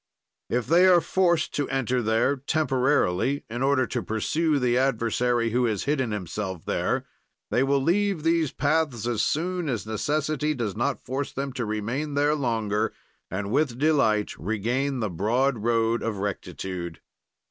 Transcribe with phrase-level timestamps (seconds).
[0.49, 5.65] If they are forced to enter there temporarily, in order to pursue the adversary, who
[5.65, 7.05] has hidden himself there,
[7.51, 12.15] they will leave these paths as soon as necessity does not force them to remain
[12.15, 12.95] there longer
[13.29, 16.99] and with delight regain the broad road of rectitude.